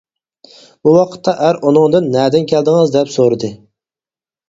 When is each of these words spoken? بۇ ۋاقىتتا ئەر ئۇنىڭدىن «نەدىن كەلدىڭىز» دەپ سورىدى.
بۇ 0.87 0.93
ۋاقىتتا 0.95 1.35
ئەر 1.49 1.61
ئۇنىڭدىن 1.69 2.09
«نەدىن 2.17 2.51
كەلدىڭىز» 2.55 2.99
دەپ 2.99 3.17
سورىدى. 3.21 3.55